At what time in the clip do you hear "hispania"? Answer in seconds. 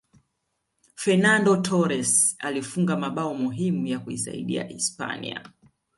4.63-5.51